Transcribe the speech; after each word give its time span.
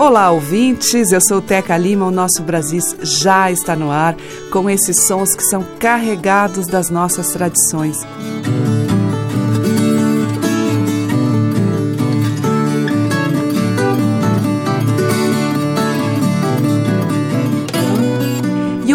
Olá, 0.00 0.30
ouvintes. 0.30 1.12
Eu 1.12 1.20
sou 1.20 1.42
Teca 1.42 1.76
Lima. 1.76 2.06
O 2.06 2.10
nosso 2.10 2.42
Brasis 2.42 2.96
já 3.02 3.52
está 3.52 3.76
no 3.76 3.90
ar 3.90 4.16
com 4.50 4.70
esses 4.70 5.06
sons 5.06 5.36
que 5.36 5.42
são 5.42 5.62
carregados 5.78 6.66
das 6.66 6.88
nossas 6.88 7.28
tradições. 7.28 7.98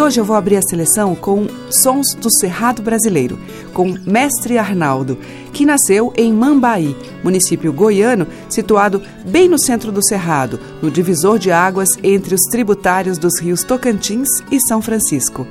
Hoje 0.06 0.20
eu 0.20 0.24
vou 0.24 0.36
abrir 0.36 0.56
a 0.56 0.62
seleção 0.62 1.16
com 1.16 1.48
Sons 1.68 2.14
do 2.14 2.30
Cerrado 2.38 2.80
Brasileiro, 2.80 3.36
com 3.74 3.92
Mestre 4.06 4.56
Arnaldo, 4.56 5.18
que 5.52 5.66
nasceu 5.66 6.12
em 6.16 6.32
Mambaí, 6.32 6.96
município 7.24 7.72
goiano 7.72 8.24
situado 8.48 9.02
bem 9.26 9.48
no 9.48 9.58
centro 9.58 9.90
do 9.90 10.06
Cerrado, 10.06 10.60
no 10.80 10.92
divisor 10.92 11.40
de 11.40 11.50
águas 11.50 11.88
entre 12.04 12.36
os 12.36 12.42
tributários 12.42 13.18
dos 13.18 13.40
rios 13.40 13.64
Tocantins 13.64 14.28
e 14.48 14.60
São 14.68 14.80
Francisco. 14.80 15.44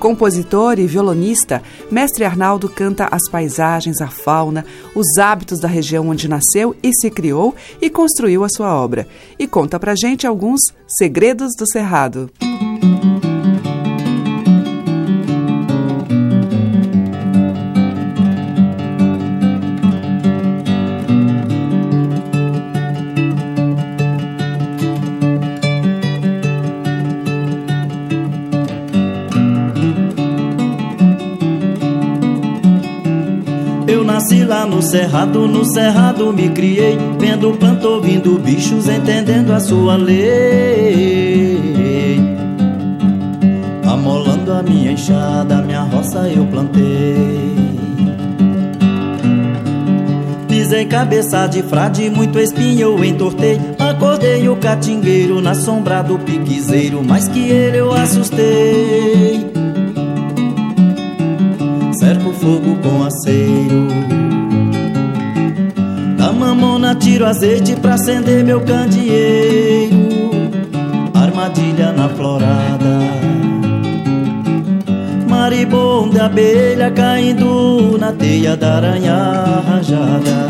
Compositor 0.00 0.78
e 0.78 0.86
violonista, 0.86 1.62
Mestre 1.90 2.24
Arnaldo 2.24 2.66
canta 2.66 3.08
as 3.10 3.28
paisagens, 3.30 4.00
a 4.00 4.08
fauna, 4.08 4.64
os 4.94 5.18
hábitos 5.18 5.60
da 5.60 5.68
região 5.68 6.08
onde 6.08 6.28
nasceu 6.28 6.74
e 6.82 6.94
se 6.94 7.10
criou 7.10 7.54
e 7.78 7.90
construiu 7.90 8.42
a 8.42 8.48
sua 8.48 8.74
obra. 8.74 9.06
E 9.38 9.46
conta 9.46 9.78
pra 9.78 9.94
gente 9.94 10.26
alguns 10.26 10.60
segredos 10.96 11.50
do 11.58 11.70
Cerrado. 11.70 12.30
nasci 12.40 13.27
no 34.68 34.82
cerrado, 34.82 35.48
no 35.48 35.64
cerrado 35.64 36.32
me 36.32 36.48
criei, 36.50 36.98
vendo 37.18 37.52
planto, 37.52 37.88
ouvindo 37.88 38.38
bichos, 38.38 38.86
entendendo 38.88 39.52
a 39.52 39.60
sua 39.60 39.96
lei. 39.96 41.58
Amolando 43.84 44.52
a 44.52 44.62
minha 44.62 44.92
enxada, 44.92 45.62
minha 45.62 45.80
roça 45.80 46.28
eu 46.28 46.44
plantei. 46.46 47.56
Pisei 50.46 50.84
cabeça 50.84 51.46
de 51.46 51.62
frade, 51.62 52.10
muito 52.10 52.38
espinho 52.38 52.80
eu 52.80 53.04
entortei. 53.04 53.58
Acordei 53.78 54.48
o 54.48 54.56
catingueiro 54.56 55.40
na 55.40 55.54
sombra 55.54 56.02
do 56.02 56.18
piquezeiro, 56.18 57.02
mais 57.02 57.26
que 57.28 57.48
ele 57.48 57.78
eu 57.78 57.92
assustei 57.92 59.48
cerco 61.98 62.32
fogo 62.32 62.76
com 62.82 63.04
aceiro. 63.04 64.27
Mamona 66.58 66.92
tiro 66.96 67.24
azeite 67.24 67.76
pra 67.76 67.94
acender 67.94 68.42
meu 68.44 68.60
candeeiro. 68.60 69.96
Armadilha 71.14 71.92
na 71.92 72.08
florada. 72.08 72.98
Maribondo 75.28 76.20
abelha 76.20 76.90
caindo 76.90 77.96
na 77.96 78.12
teia 78.12 78.56
da 78.56 78.76
aranha 78.76 79.62
rajada. 79.68 80.48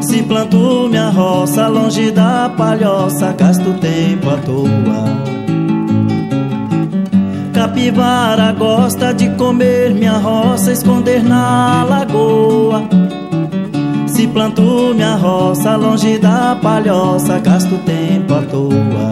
Se 0.00 0.22
planto 0.22 0.88
minha 0.88 1.10
roça 1.10 1.66
longe 1.66 2.12
da 2.12 2.48
palhoça, 2.56 3.32
gasto 3.32 3.74
tempo 3.80 4.30
à 4.30 4.36
toa. 4.36 5.39
Capivara 7.70 8.50
gosta 8.50 9.14
de 9.14 9.30
comer 9.36 9.94
minha 9.94 10.18
roça, 10.18 10.72
esconder 10.72 11.22
na 11.22 11.84
lagoa. 11.84 12.82
Se 14.08 14.26
planto 14.26 14.92
minha 14.92 15.14
roça 15.14 15.76
longe 15.76 16.18
da 16.18 16.58
palhoça, 16.60 17.38
gasto 17.38 17.78
tempo 17.86 18.34
à 18.34 18.42
toa. 18.42 19.10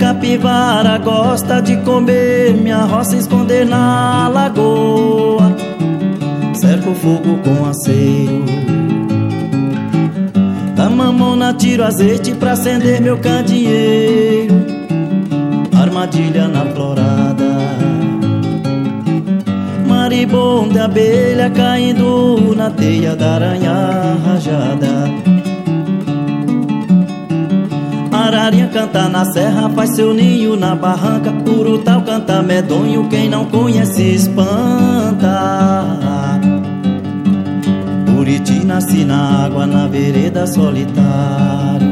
Capivara 0.00 0.98
gosta 0.98 1.62
de 1.62 1.76
comer 1.82 2.54
minha 2.54 2.84
roça, 2.86 3.16
esconder 3.16 3.64
na 3.64 4.26
lagoa. 4.26 5.56
Cerco 6.54 6.92
fogo 6.92 7.38
com 7.44 7.68
aceiro. 7.68 8.44
Da 10.74 10.90
mamona 10.90 11.54
tiro 11.54 11.84
azeite 11.84 12.34
pra 12.34 12.52
acender 12.52 13.00
meu 13.00 13.16
candeeiro 13.16 14.69
armadilha 16.00 16.48
na 16.48 16.64
florada. 16.64 17.50
Maribondo 19.86 20.80
abelha 20.80 21.50
caindo 21.50 22.54
na 22.56 22.70
teia 22.70 23.14
da 23.14 23.34
aranha 23.34 24.16
rajada. 24.24 25.10
Ararinha 28.12 28.68
canta 28.68 29.08
na 29.08 29.24
serra, 29.26 29.68
faz 29.70 29.94
seu 29.94 30.14
ninho 30.14 30.56
na 30.56 30.74
barranca. 30.74 31.32
Urutau 31.46 32.02
canta 32.02 32.42
medonho, 32.42 33.08
quem 33.08 33.28
não 33.28 33.44
conhece 33.44 34.14
espanta. 34.14 35.28
Buriti 38.06 38.64
nasce 38.64 39.04
na 39.04 39.44
água, 39.44 39.66
na 39.66 39.86
vereda 39.86 40.46
solitário 40.46 41.89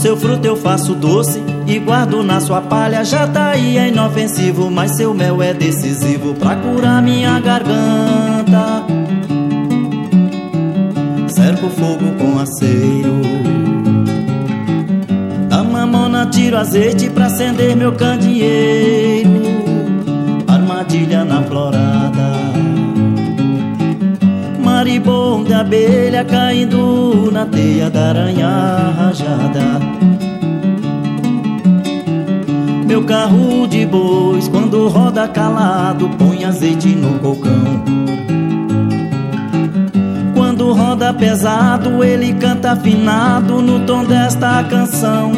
seu 0.00 0.16
fruto 0.16 0.46
eu 0.46 0.56
faço 0.56 0.94
doce 0.94 1.42
e 1.66 1.78
guardo 1.78 2.22
na 2.22 2.40
sua 2.40 2.62
palha. 2.62 3.04
Já 3.04 3.26
tá 3.26 3.50
aí 3.50 3.76
é 3.76 3.88
inofensivo, 3.88 4.70
mas 4.70 4.92
seu 4.92 5.12
mel 5.12 5.42
é 5.42 5.52
decisivo 5.52 6.34
pra 6.34 6.56
curar 6.56 7.02
minha 7.02 7.38
garganta. 7.38 8.82
Cerco 11.28 11.68
fogo 11.68 12.12
com 12.18 12.38
aceiro. 12.38 13.20
Da 15.50 15.62
mamona 15.62 16.26
tiro 16.26 16.56
azeite 16.56 17.10
pra 17.10 17.26
acender 17.26 17.76
meu 17.76 17.92
candeeiro. 17.92 19.30
Armadilha 20.48 21.26
na 21.26 21.42
florada. 21.42 22.19
Maribondo 24.90 25.54
abelha 25.54 26.24
caindo 26.24 27.30
na 27.30 27.46
teia 27.46 27.88
da 27.88 28.08
aranha 28.08 28.92
rajada. 28.98 29.78
Meu 32.88 33.04
carro 33.04 33.68
de 33.68 33.86
bois 33.86 34.48
quando 34.48 34.88
roda 34.88 35.28
calado 35.28 36.08
põe 36.18 36.44
azeite 36.44 36.88
no 36.88 37.20
cocão. 37.20 37.84
Quando 40.34 40.72
roda 40.72 41.14
pesado 41.14 42.02
ele 42.02 42.32
canta 42.32 42.72
afinado 42.72 43.62
no 43.62 43.86
tom 43.86 44.04
desta 44.04 44.64
canção. 44.64 45.30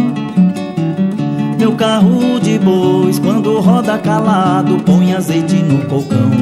Meu 1.59 1.73
carro 1.73 2.41
de 2.41 2.59
bois 2.59 3.19
quando 3.19 3.61
roda 3.61 3.99
calado 3.99 4.79
põe 4.79 5.13
azeite 5.13 5.57
no 5.57 5.85
cocão 5.85 6.42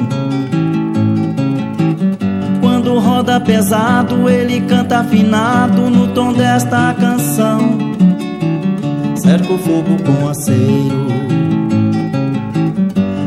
quando 2.80 2.98
roda 2.98 3.38
pesado, 3.38 4.26
ele 4.26 4.62
canta 4.62 5.00
afinado 5.00 5.90
no 5.90 6.14
tom 6.14 6.32
desta 6.32 6.94
canção. 6.98 7.78
Cerco 9.16 9.58
fogo 9.58 10.02
com 10.02 10.26
aceiro. 10.26 11.06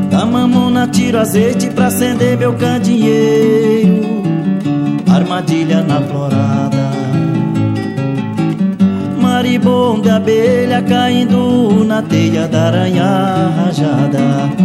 Da 0.10 0.26
mamona 0.26 0.88
tiro 0.88 1.20
azeite 1.20 1.70
pra 1.70 1.86
acender 1.88 2.36
meu 2.36 2.54
candeeiro. 2.54 4.24
Armadilha 5.08 5.84
na 5.84 6.02
florada. 6.02 6.90
Maribondo 9.22 10.10
abelha 10.10 10.82
caindo 10.82 11.86
na 11.86 12.02
teia 12.02 12.48
da 12.48 12.64
aranha 12.64 13.52
rajada. 13.56 14.63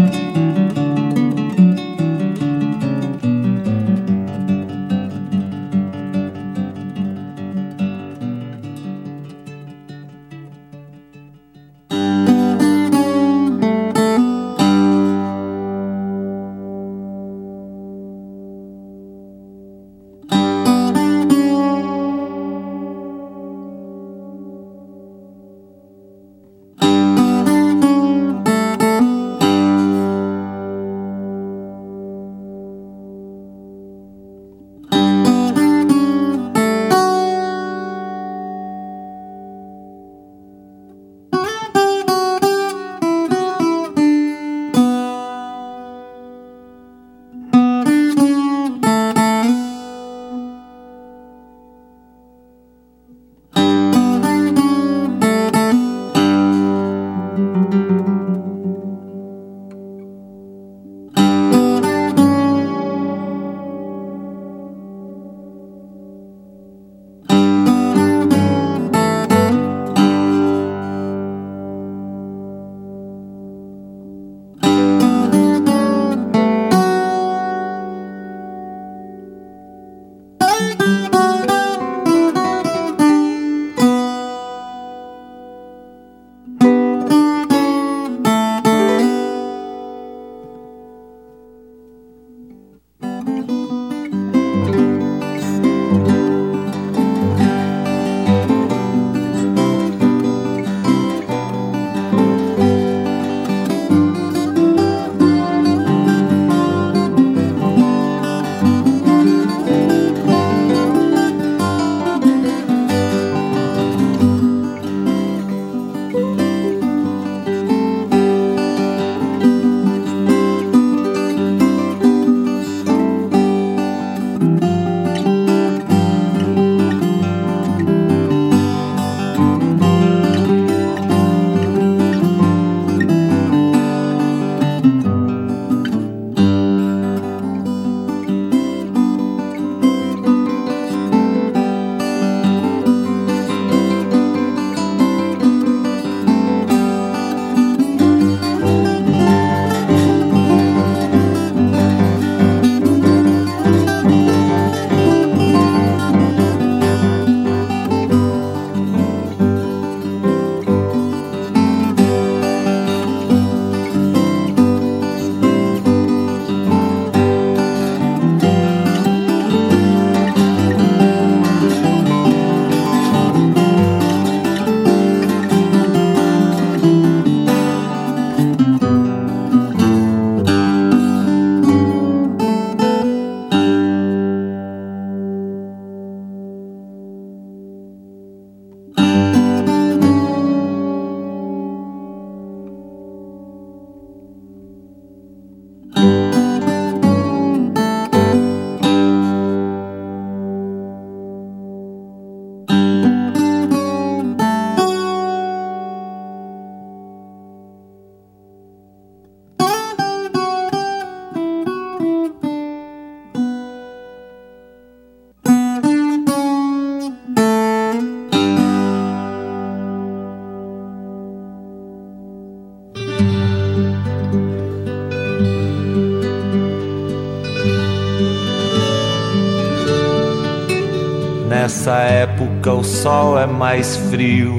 O 232.78 232.84
sol 232.84 233.36
é 233.36 233.44
mais 233.44 233.96
frio, 233.96 234.56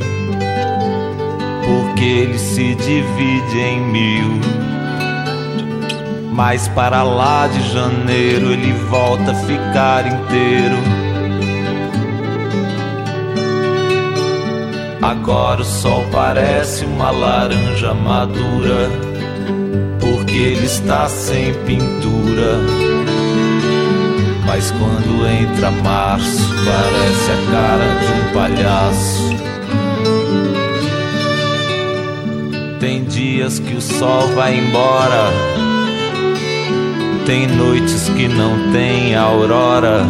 porque 1.66 2.04
ele 2.04 2.38
se 2.38 2.76
divide 2.76 3.60
em 3.60 3.80
mil. 3.80 4.42
Mas 6.34 6.68
para 6.70 7.02
lá 7.02 7.48
de 7.48 7.62
janeiro 7.72 8.52
ele 8.52 8.74
volta 8.90 9.32
a 9.32 9.36
ficar 9.36 10.06
inteiro. 10.06 10.76
Agora 15.02 15.62
o 15.62 15.66
sol 15.66 16.06
parece 16.12 16.84
uma 16.84 17.12
laranja 17.12 17.94
madura, 17.94 18.90
porque 20.02 20.36
ele 20.36 20.66
está 20.66 21.08
sem 21.08 21.54
pintura. 21.66 22.99
Mas 24.50 24.72
quando 24.72 25.28
entra 25.28 25.70
março, 25.70 26.50
parece 26.66 27.32
a 27.32 27.36
cara 27.52 27.86
de 28.00 28.08
um 28.12 28.34
palhaço. 28.34 29.30
Tem 32.80 33.04
dias 33.04 33.60
que 33.60 33.76
o 33.76 33.82
sol 33.82 34.28
vai 34.30 34.58
embora, 34.58 35.32
tem 37.28 37.46
noites 37.46 38.10
que 38.10 38.28
não 38.28 38.72
tem 38.72 39.16
aurora. 39.16 40.04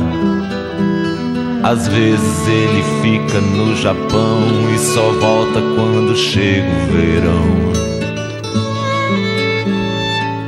Às 1.61 1.89
vezes 1.89 2.47
ele 2.47 2.81
fica 3.01 3.41
no 3.41 3.75
Japão 3.75 4.39
e 4.73 4.79
só 4.79 5.11
volta 5.19 5.59
quando 5.75 6.15
chega 6.15 6.65
o 6.65 6.85
verão. 6.93 7.59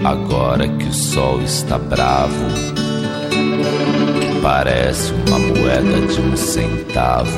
Agora 0.06 0.66
que 0.70 0.88
o 0.88 0.94
sol 0.94 1.42
está 1.42 1.78
bravo 1.78 2.71
parece 4.42 5.14
uma 5.28 5.38
moeda 5.38 6.02
de 6.08 6.20
um 6.20 6.36
centavo. 6.36 7.38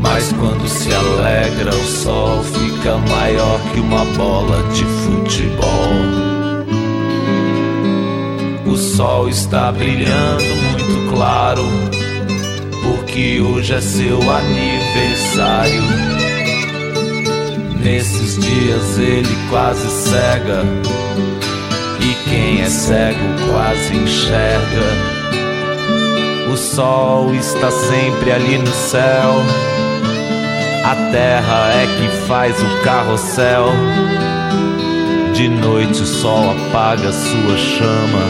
Mas 0.00 0.32
quando 0.32 0.68
se 0.68 0.88
alegra, 0.94 1.74
o 1.74 1.84
sol 1.84 2.42
fica 2.44 2.96
maior 2.96 3.60
que 3.72 3.80
uma 3.80 4.04
bola 4.16 4.62
de 4.72 4.84
futebol. 4.84 6.26
O 8.66 8.76
sol 8.76 9.28
está 9.28 9.72
brilhando 9.72 10.44
muito 10.44 11.10
claro, 11.12 11.62
porque 12.82 13.40
hoje 13.40 13.74
é 13.74 13.80
seu 13.80 14.18
aniversário. 14.30 15.82
Nesses 17.82 18.38
dias 18.38 18.98
ele 18.98 19.36
quase 19.48 19.88
cega, 19.88 20.62
e 22.00 22.28
quem 22.28 22.60
é 22.60 22.68
cego 22.68 23.18
quase 23.50 23.96
enxerga. 23.96 25.15
O 26.56 26.58
sol 26.58 27.34
está 27.34 27.70
sempre 27.70 28.32
ali 28.32 28.56
no 28.56 28.72
céu. 28.72 29.34
A 30.86 31.10
terra 31.12 31.70
é 31.74 31.86
que 31.86 32.26
faz 32.26 32.56
o 32.62 32.82
carrossel. 32.82 33.66
De 35.34 35.50
noite 35.50 36.00
o 36.00 36.06
sol 36.06 36.52
apaga 36.52 37.12
sua 37.12 37.58
chama 37.58 38.22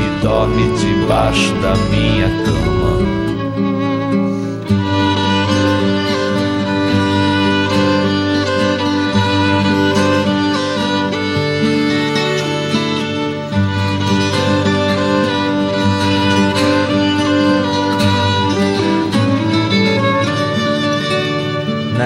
e 0.00 0.20
dorme 0.20 0.76
debaixo 0.76 1.54
da 1.62 1.76
minha 1.76 2.28
cama. 2.44 2.73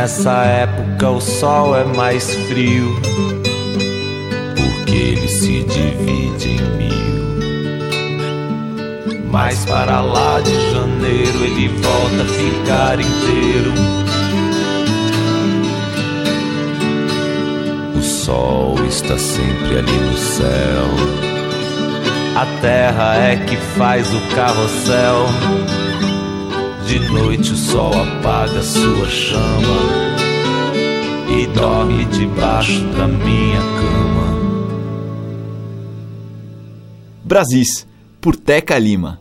Nessa 0.08 0.42
época 0.46 1.10
o 1.10 1.20
sol 1.20 1.76
é 1.76 1.84
mais 1.84 2.34
frio, 2.34 2.98
porque 4.56 4.96
ele 4.96 5.28
se 5.28 5.62
divide 5.64 6.48
em 6.48 6.62
mil. 6.78 7.26
Mas 9.30 9.66
para 9.66 10.00
lá 10.00 10.40
de 10.40 10.72
janeiro 10.72 11.44
ele 11.44 11.68
volta 11.68 12.22
a 12.22 12.24
ficar 12.24 12.98
inteiro. 12.98 13.74
O 17.94 18.02
sol 18.02 18.76
está 18.86 19.18
sempre 19.18 19.76
ali 19.76 19.92
no 19.92 20.16
céu. 20.16 20.88
A 22.34 22.46
terra 22.62 23.14
é 23.14 23.36
que 23.36 23.58
faz 23.76 24.08
o 24.14 24.20
carrossel 24.34 25.26
de 26.88 26.99
noite 27.00 27.52
o 27.52 27.57
sol 27.57 27.92
apaga 27.92 28.62
sua 28.62 29.07
chama 29.11 29.76
e 31.38 31.47
dorme 31.49 32.07
debaixo 32.07 32.80
da 32.97 33.07
minha 33.07 33.61
cama. 33.61 34.38
Brasis, 37.23 37.87
por 38.23 38.35
Teca 38.37 38.78
Lima. 38.78 39.21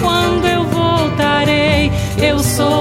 quando 0.00 0.46
eu 0.46 0.64
voltarei. 0.64 1.90
Eu 2.18 2.38
sou 2.38 2.73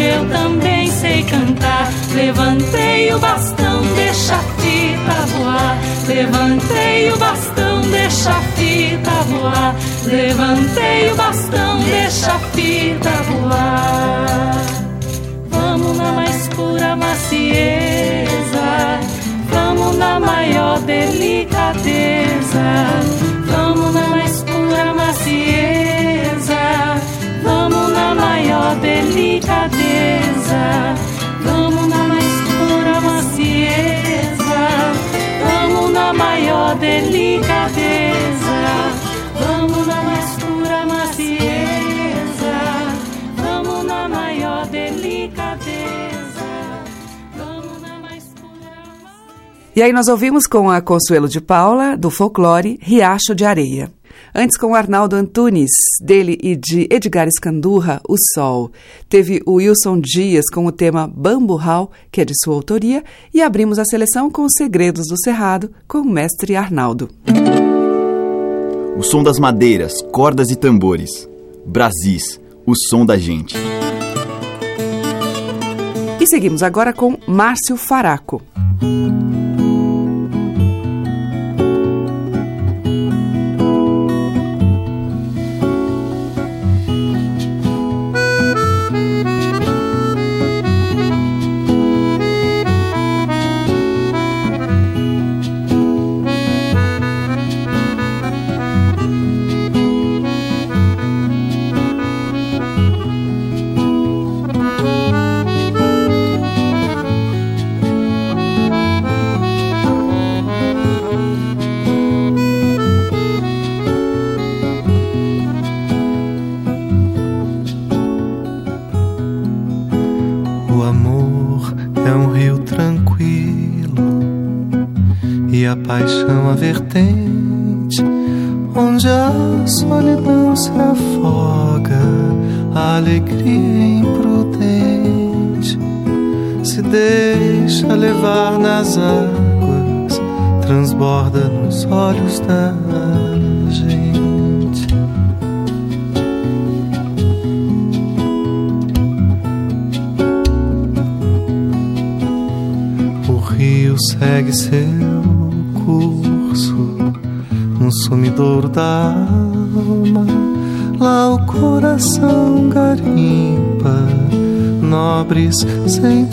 eu 0.00 0.28
também 0.28 0.90
sei 0.90 1.22
cantar. 1.24 1.90
Levantei 2.12 3.12
o 3.14 3.18
bastão, 3.18 3.82
deixa 3.94 4.34
a 4.34 4.38
fita 4.38 5.26
voar. 5.26 5.78
Levantei 6.06 7.10
o 7.12 7.16
bastão, 7.16 7.80
deixa 7.90 8.30
a 8.30 8.42
fita 8.56 9.10
voar. 9.28 9.74
Levantei 10.04 11.10
o 11.10 11.16
bastão, 11.16 11.80
deixa 11.80 12.32
a 12.32 12.38
fita 12.38 13.10
voar. 13.10 14.56
Vamos 15.48 15.96
na 15.96 16.12
mais 16.12 16.48
pura 16.48 16.96
macieza, 16.96 18.30
vamos 19.50 19.96
na 19.96 20.20
maior 20.20 20.78
delicadeza, 20.80 22.60
maior 28.60 28.76
delicadeza, 28.80 30.60
vamos 31.42 31.88
na 31.88 32.08
mais 32.08 32.34
pura 32.58 33.00
macieza, 33.00 34.60
vamos 35.46 35.90
na 35.92 36.12
maior 36.12 36.76
delicadeza, 36.76 38.60
vamos 39.40 39.86
na 39.86 40.02
mais 40.02 40.30
pura 40.34 40.86
macieza, 40.86 42.52
vamos 43.36 43.84
na 43.86 44.08
maior 44.08 44.66
delicadeza, 44.66 45.64
vamos 47.34 47.80
na 47.80 47.98
mais 47.98 48.24
pura 48.24 48.72
E 49.74 49.82
aí 49.82 49.92
nós 49.92 50.08
ouvimos 50.08 50.46
com 50.46 50.70
a 50.70 50.82
Consuelo 50.82 51.28
de 51.28 51.40
Paula, 51.40 51.96
do 51.96 52.10
folclore, 52.10 52.78
Riacho 52.82 53.34
de 53.34 53.46
Areia. 53.46 53.99
Antes 54.34 54.56
com 54.56 54.68
o 54.68 54.74
Arnaldo 54.74 55.16
Antunes, 55.16 55.70
dele 56.00 56.38
e 56.42 56.54
de 56.54 56.86
Edgar 56.90 57.26
Escandurra, 57.26 58.00
O 58.08 58.16
Sol. 58.34 58.70
Teve 59.08 59.42
o 59.44 59.54
Wilson 59.54 60.00
Dias 60.00 60.44
com 60.52 60.66
o 60.66 60.72
tema 60.72 61.06
Bamburral, 61.08 61.90
que 62.12 62.20
é 62.20 62.24
de 62.24 62.34
sua 62.42 62.54
autoria, 62.54 63.02
e 63.34 63.42
abrimos 63.42 63.78
a 63.78 63.84
seleção 63.84 64.30
com 64.30 64.42
Os 64.42 64.52
Segredos 64.56 65.08
do 65.08 65.20
Cerrado, 65.20 65.70
com 65.88 65.98
o 65.98 66.04
mestre 66.04 66.56
Arnaldo. 66.56 67.08
O 68.96 69.02
som 69.02 69.22
das 69.22 69.38
madeiras, 69.38 70.02
cordas 70.12 70.50
e 70.50 70.56
tambores. 70.56 71.28
Brasis, 71.66 72.40
o 72.66 72.74
som 72.74 73.04
da 73.04 73.16
gente. 73.16 73.56
E 76.20 76.26
seguimos 76.26 76.62
agora 76.62 76.92
com 76.92 77.16
Márcio 77.26 77.76
Faraco. 77.76 78.42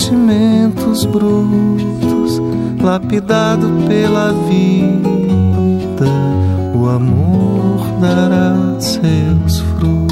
Sentimentos 0.07 1.05
brutos, 1.05 2.41
lapidado 2.81 3.67
pela 3.87 4.31
vida. 4.47 6.07
O 6.73 6.87
amor 6.87 7.81
dará 7.99 8.79
seus 8.79 9.59
frutos. 9.59 10.07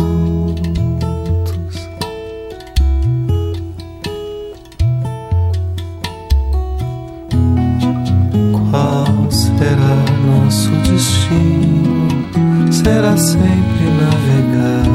Qual 8.51 9.31
será 9.31 9.95
nosso 10.25 10.71
destino? 10.91 12.25
Será 12.71 13.15
sempre 13.15 13.85
navegar. 14.01 14.85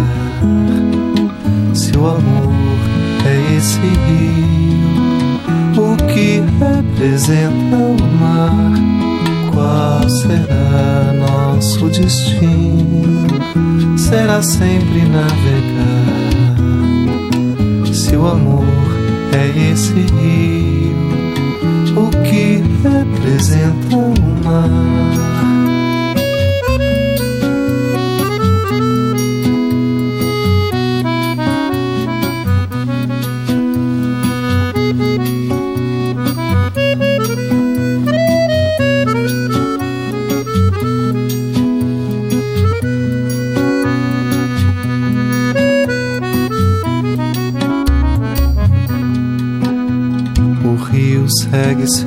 Se 1.73 1.97
o 1.97 2.07
amor 2.07 2.79
é 3.25 3.57
esse 3.57 3.81
rio, 3.81 4.50
representa 7.01 7.77
o 7.77 7.97
mar? 8.19 8.75
Qual 9.51 10.07
será 10.11 11.15
nosso 11.15 11.89
destino? 11.89 13.27
Será 13.97 14.43
sempre 14.43 15.09
navegar. 15.09 16.57
Se 17.91 18.15
o 18.17 18.27
amor 18.27 18.67
é 19.33 19.71
esse 19.73 19.95
rio, 19.95 20.95
o 21.97 22.11
que 22.23 22.63
representa 22.83 23.97
o 23.97 24.13
mar? 24.45 25.60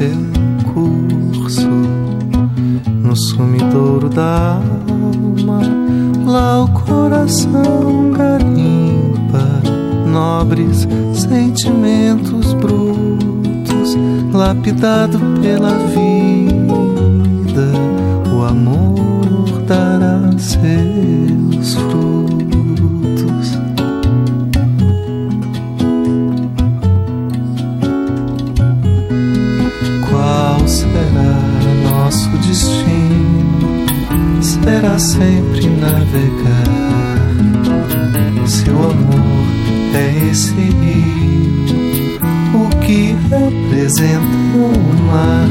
seu 0.04 0.74
curso 0.74 1.70
no 3.02 3.16
sumidouro 3.16 4.10
da 4.10 4.60
alma. 4.90 5.62
Lá 6.26 6.64
o 6.64 6.68
coração 6.70 8.12
garimpa 8.12 9.62
nobres 10.06 10.88
sentimentos 11.14 12.54
brutos, 12.54 13.96
lapidado 14.34 15.20
pela 15.42 15.78
vida 15.88 16.13
Será 34.94 35.00
sempre 35.00 35.66
navegar. 35.70 37.18
Seu 38.46 38.76
amor 38.76 39.48
é 39.96 40.30
esse 40.30 40.54
rio, 40.54 41.66
o 42.54 42.70
que 42.80 43.16
representa 43.28 44.56
o 44.56 44.72
mar. 45.08 45.50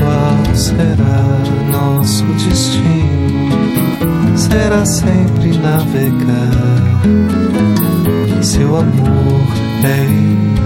Qual 0.00 0.44
será 0.56 1.38
nosso 1.70 2.24
destino? 2.24 3.54
Será 4.36 4.84
sempre 4.84 5.56
navegar. 5.58 7.04
Seu 8.42 8.78
amor 8.78 9.46
é 9.84 10.08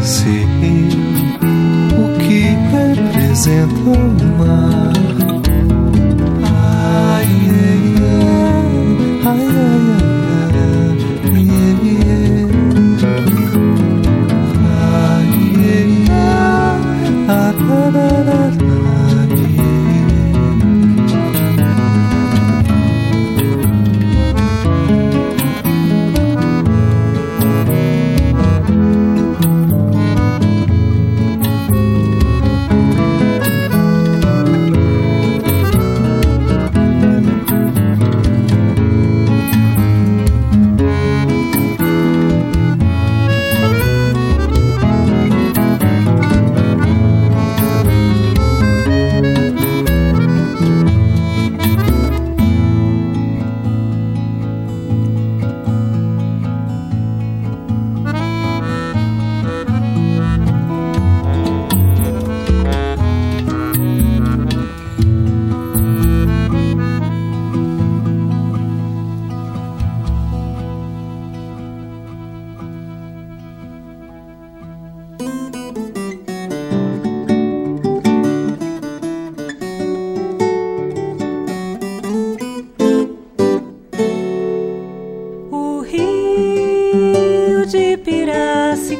esse 0.00 0.46
rio, 0.60 1.04
o 1.98 2.08
que 2.18 2.56
representa 2.72 3.90
o 3.90 4.38
mar 4.38 5.29
yeah, 7.30 7.74
yeah, 9.24 9.34
yeah. 9.34 10.09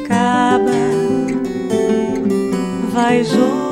acaba, 0.05 0.71
vai 2.91 3.23
junto. 3.23 3.70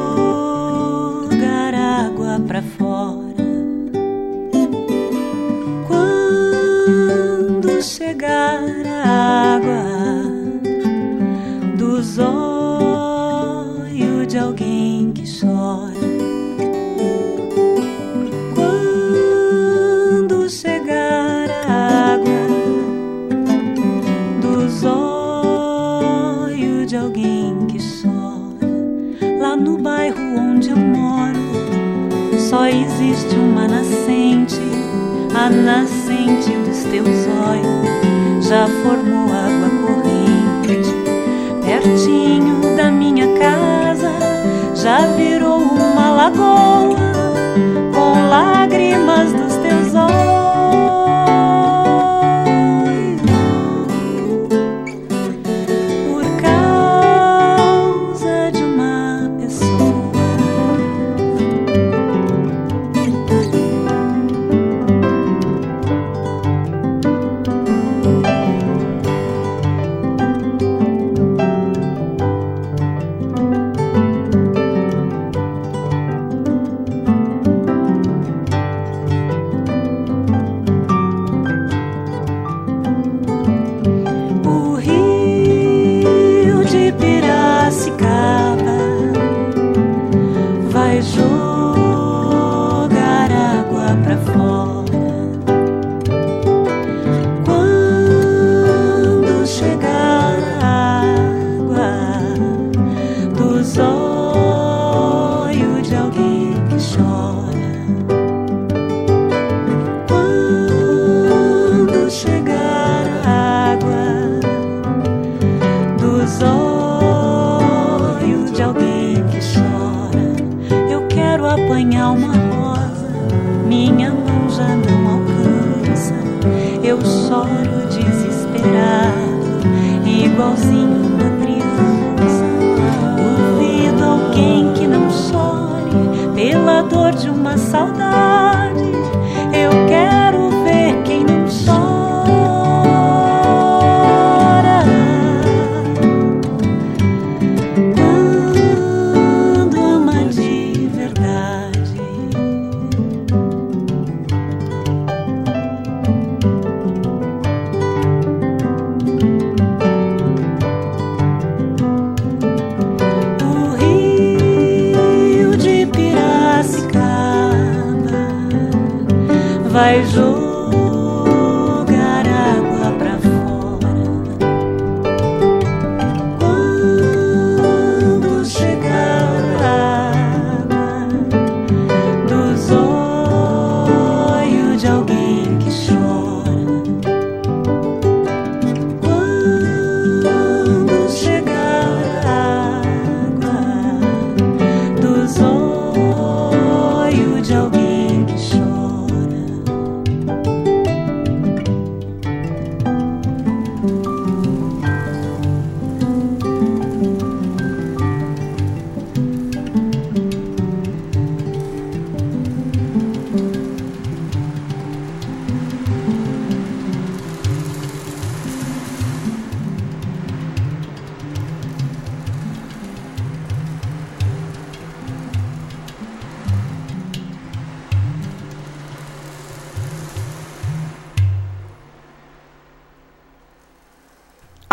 formó 38.84 39.19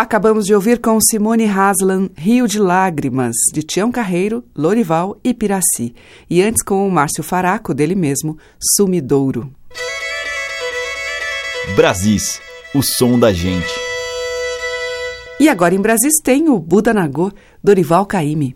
Acabamos 0.07 0.45
de 0.45 0.55
ouvir 0.55 0.79
com 0.79 0.97
Simone 1.01 1.43
Haslan 1.43 2.09
Rio 2.15 2.47
de 2.47 2.59
Lágrimas, 2.59 3.35
de 3.53 3.61
Tião 3.61 3.91
Carreiro, 3.91 4.41
Lorival 4.55 5.19
e 5.21 5.33
Piraci. 5.33 5.93
E 6.29 6.41
antes 6.41 6.63
com 6.63 6.87
o 6.87 6.89
Márcio 6.89 7.21
Faraco, 7.21 7.73
dele 7.73 7.93
mesmo, 7.93 8.37
Sumidouro. 8.77 9.51
Brasis, 11.75 12.39
o 12.73 12.81
som 12.81 13.19
da 13.19 13.33
gente. 13.33 13.67
E 15.41 15.49
agora 15.49 15.75
em 15.75 15.81
Brasis 15.81 16.21
tem 16.23 16.47
o 16.47 16.57
Buda 16.57 16.93
Nagô, 16.93 17.29
Dorival 17.61 18.05
Caymmi. 18.05 18.55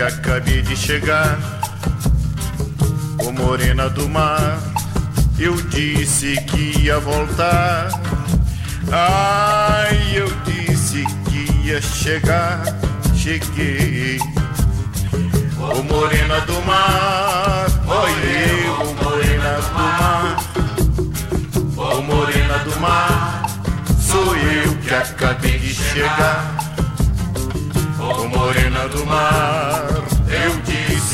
Que 0.00 0.04
acabei 0.04 0.62
de 0.62 0.74
chegar. 0.74 1.38
Ô 3.18 3.30
morena 3.32 3.90
do 3.90 4.08
mar, 4.08 4.58
eu 5.38 5.54
disse 5.68 6.40
que 6.46 6.80
ia 6.80 6.98
voltar. 6.98 7.90
Ai, 8.90 10.12
eu 10.14 10.26
disse 10.46 11.04
que 11.28 11.66
ia 11.66 11.82
chegar, 11.82 12.62
cheguei. 13.14 14.18
Ô 15.58 15.82
morena 15.82 16.40
do 16.46 16.62
mar, 16.62 17.66
oi 17.86 18.12
eu, 18.64 18.72
ô 18.72 18.94
morena 19.04 19.60
do 19.60 19.74
mar. 19.74 20.36
Ô 21.76 22.00
morena 22.00 22.58
do 22.60 22.80
mar, 22.80 23.42
sou 24.00 24.34
eu 24.34 24.76
que 24.76 24.94
acabei 24.94 25.58
de 25.58 25.74
chegar. 25.74 26.56
Ô 27.98 28.26
morena 28.28 28.88
do 28.88 29.04
mar, 29.04 29.89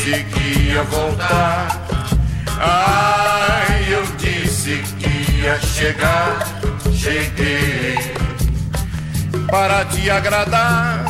disse 0.07 0.25
que 0.25 0.71
ia 0.71 0.85
voltar. 0.85 1.67
Ai, 2.61 3.93
eu 3.93 4.07
disse 4.17 4.81
que 4.99 5.33
ia 5.33 5.59
chegar, 5.61 6.39
cheguei 6.95 7.97
para 9.51 9.85
te 9.87 10.09
agradar. 10.09 11.05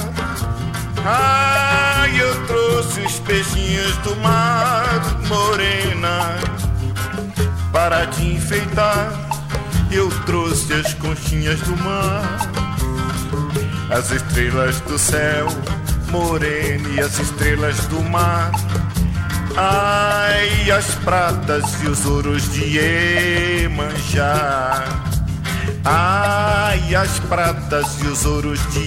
Ai, 1.04 2.20
eu 2.20 2.46
trouxe 2.46 3.00
os 3.00 3.20
peixinhos 3.20 3.94
do 3.98 4.16
mar, 4.16 4.88
morena, 5.28 6.38
para 7.72 8.06
te 8.06 8.24
enfeitar. 8.24 9.12
Eu 9.90 10.08
trouxe 10.24 10.72
as 10.72 10.94
conchinhas 10.94 11.60
do 11.60 11.76
mar, 11.76 12.38
as 13.90 14.10
estrelas 14.10 14.80
do 14.80 14.98
céu, 14.98 15.46
morena, 16.10 16.88
e 16.88 17.00
as 17.00 17.18
estrelas 17.18 17.76
do 17.86 18.02
mar. 18.02 18.50
Ai, 19.58 20.70
as 20.70 20.96
pratas 20.96 21.82
e 21.82 21.86
os 21.88 22.04
ouros 22.04 22.52
de 22.52 22.62
Iemanjá. 23.64 24.84
Ai, 25.82 26.94
as 26.94 27.18
pratas 27.20 27.98
e 28.02 28.06
os 28.06 28.26
ouros 28.26 28.60
de 28.74 28.80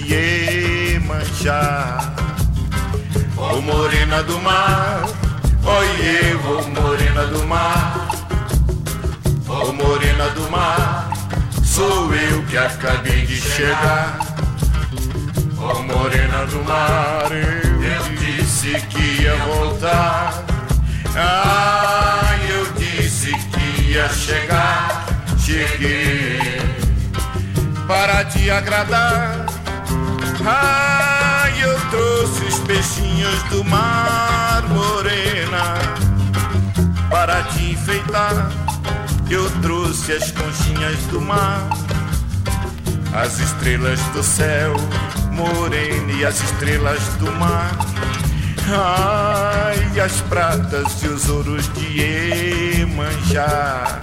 Iemanjá. 0.94 2.14
Ô 3.36 3.60
morena 3.62 4.22
do 4.22 4.38
mar, 4.42 5.08
oi 5.64 5.88
eu, 6.30 6.38
ô 6.38 6.62
morena 6.68 7.26
do 7.26 7.44
mar. 7.48 8.08
Ô 9.48 9.72
morena 9.72 10.28
do 10.28 10.48
mar, 10.52 11.10
sou 11.64 12.14
eu 12.14 12.44
que 12.44 12.56
acabei 12.56 13.26
de 13.26 13.40
chegar. 13.40 14.20
Ô 15.58 15.82
morena 15.82 16.46
do 16.46 16.62
mar, 16.62 17.26
eu 17.32 18.02
disse 18.16 18.80
que 18.82 19.22
ia 19.22 19.34
voltar. 19.34 20.49
Ai, 21.16 22.40
eu 22.50 22.72
disse 22.72 23.32
que 23.32 23.82
ia 23.90 24.08
chegar, 24.08 25.06
cheguei 25.38 26.60
para 27.86 28.24
te 28.24 28.48
agradar. 28.50 29.46
Ai, 30.46 31.62
eu 31.62 31.78
trouxe 31.90 32.44
os 32.44 32.58
peixinhos 32.60 33.42
do 33.50 33.64
mar, 33.64 34.62
morena, 34.68 35.74
para 37.10 37.42
te 37.42 37.72
enfeitar. 37.72 38.50
Eu 39.28 39.50
trouxe 39.60 40.12
as 40.12 40.30
conchinhas 40.30 40.96
do 41.10 41.20
mar, 41.20 41.68
as 43.12 43.38
estrelas 43.40 44.00
do 44.12 44.22
céu, 44.22 44.74
morena, 45.32 46.12
e 46.12 46.24
as 46.24 46.40
estrelas 46.40 47.02
do 47.18 47.30
mar. 47.32 47.76
Ai, 48.72 50.00
as 50.00 50.20
pratas 50.22 51.02
e 51.02 51.08
os 51.08 51.28
ouros 51.28 51.68
de 51.74 52.00
Iemanjá. 52.00 54.00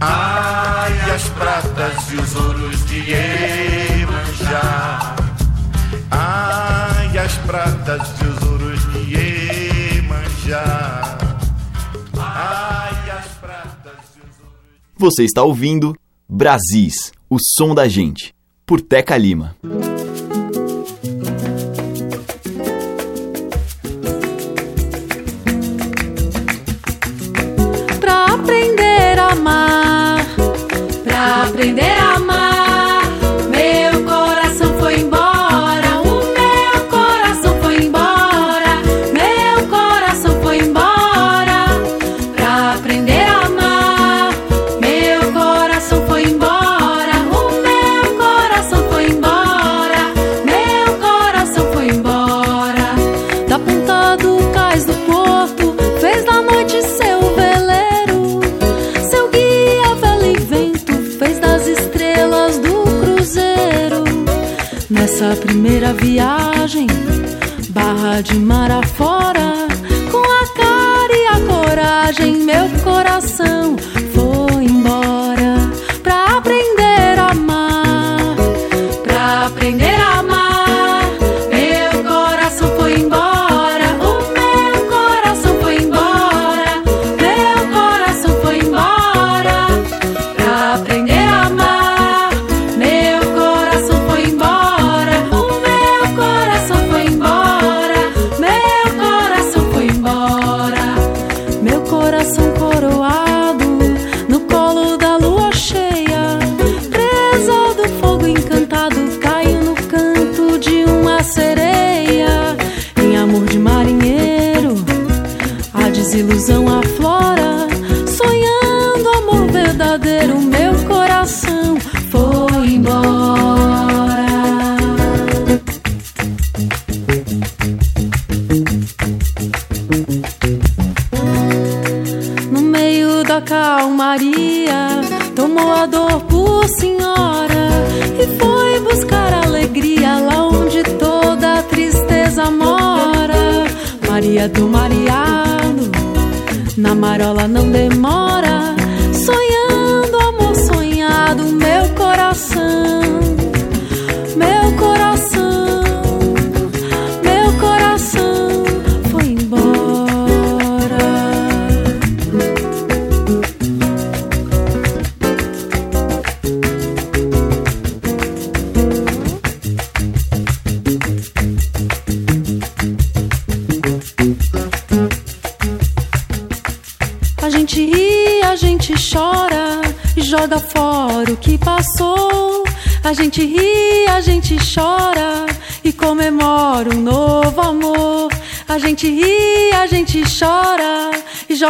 Ai, 0.00 1.10
as 1.14 1.28
pratas 1.28 2.10
e 2.10 2.16
os 2.16 2.34
ouros 2.34 2.84
de 2.86 2.96
Iemanjá. 3.10 5.14
Ai, 6.10 7.18
as 7.18 7.34
pratas 7.38 8.02
e 8.20 8.24
os 8.24 8.42
ouros 8.48 8.80
de 8.92 8.98
Iemanjá. 9.14 11.16
Ai, 12.18 13.10
as 13.10 13.26
pratas 13.34 14.00
e 14.16 14.20
os 14.20 14.40
ouros... 14.40 14.58
Você 14.96 15.22
está 15.24 15.42
ouvindo 15.42 15.94
Brasis, 16.28 17.12
o 17.30 17.38
som 17.40 17.72
da 17.74 17.88
gente, 17.88 18.34
por 18.66 18.80
Teca 18.80 19.16
Lima. 19.16 19.56
De 68.22 68.34
mar 68.34 68.68
afora, 68.70 69.68
com 70.10 70.18
a 70.18 70.46
cara 70.56 71.16
e 71.16 71.26
a 71.26 71.40
coragem, 71.46 72.36
meu 72.38 72.68
coração 72.82 73.76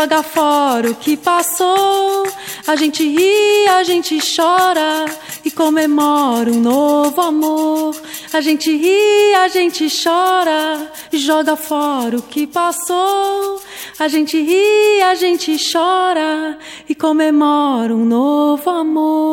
joga 0.08 0.22
fora 0.22 0.90
o 0.90 0.94
que 0.94 1.18
passou. 1.18 2.26
A 2.66 2.74
gente 2.76 3.06
ri, 3.06 3.68
a 3.68 3.82
gente 3.82 4.18
chora 4.34 5.04
e 5.44 5.50
comemora 5.50 6.50
um 6.50 6.60
novo 6.60 7.20
amor. 7.20 7.94
A 8.32 8.40
gente 8.40 8.74
ri, 8.74 9.34
a 9.34 9.48
gente 9.48 9.86
chora 10.02 10.90
e 11.12 11.18
joga 11.18 11.56
fora 11.56 12.16
o 12.16 12.22
que 12.22 12.46
passou. 12.46 13.60
A 13.98 14.08
gente 14.08 14.40
ri, 14.40 15.02
a 15.02 15.14
gente 15.14 15.54
chora 15.70 16.58
e 16.88 16.94
comemora 16.94 17.94
um 17.94 18.06
novo 18.06 18.70
amor. 18.70 19.27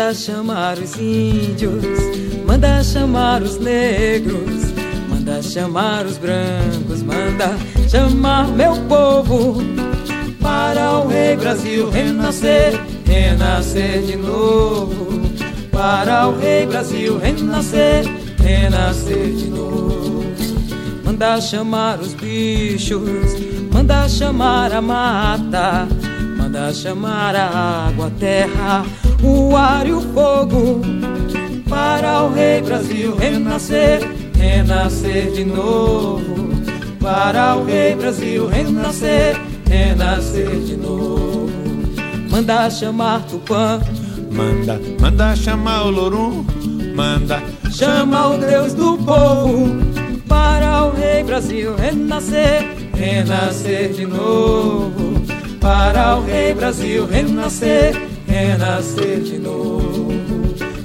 Manda 0.00 0.14
chamar 0.14 0.78
os 0.78 0.96
índios, 0.96 1.84
manda 2.46 2.82
chamar 2.82 3.42
os 3.42 3.58
negros, 3.58 4.72
manda 5.10 5.42
chamar 5.42 6.06
os 6.06 6.16
brancos, 6.16 7.02
manda 7.02 7.54
chamar 7.86 8.48
meu 8.48 8.76
povo 8.88 9.62
para 10.40 11.00
o 11.00 11.06
rei 11.06 11.36
Brasil 11.36 11.90
renascer, 11.90 12.80
renascer 13.04 14.00
de 14.00 14.16
novo. 14.16 15.20
Para 15.70 16.28
o 16.28 16.38
rei 16.38 16.64
Brasil 16.64 17.18
renascer, 17.18 18.06
renascer 18.42 19.34
de 19.34 19.50
novo. 19.50 20.24
Manda 21.04 21.38
chamar 21.42 22.00
os 22.00 22.14
bichos, 22.14 23.36
manda 23.70 24.08
chamar 24.08 24.72
a 24.72 24.80
mata, 24.80 25.86
manda 26.38 26.72
chamar 26.72 27.36
a 27.36 27.88
água, 27.88 28.06
a 28.06 28.10
terra, 28.18 28.84
o 29.22 29.56
ar 29.56 29.86
e 29.86 29.92
o 29.92 30.00
fogo. 30.00 30.80
Para 31.68 32.24
o 32.24 32.32
rei 32.32 32.60
Brasil 32.60 33.14
renascer, 33.16 34.00
renascer 34.34 35.32
de 35.32 35.44
novo. 35.44 36.50
Para 37.00 37.56
o 37.56 37.64
rei 37.64 37.94
Brasil 37.94 38.46
renascer, 38.48 39.40
renascer 39.68 40.60
de 40.60 40.76
novo. 40.76 41.50
Manda 42.30 42.70
chamar 42.70 43.22
Tupã, 43.26 43.80
Manda, 44.30 44.80
manda 45.00 45.34
chamar 45.34 45.86
o 45.86 45.90
Lorum, 45.90 46.44
manda 46.94 47.42
chama 47.72 48.28
o 48.28 48.38
Deus 48.38 48.74
do 48.74 48.96
povo. 48.98 49.68
Para 50.28 50.84
o 50.84 50.92
rei 50.92 51.24
Brasil 51.24 51.74
renascer, 51.74 52.64
renascer 52.94 53.92
de 53.92 54.06
novo. 54.06 55.20
Para 55.60 56.16
o 56.16 56.24
rei 56.24 56.54
Brasil 56.54 57.06
renascer, 57.06 58.09
renascer 58.40 59.20
de 59.20 59.38
novo. 59.38 60.08